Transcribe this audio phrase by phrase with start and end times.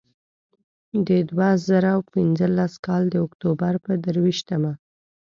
[1.07, 4.71] د دوه زره پینځلس کال د اکتوبر پر درویشتمه.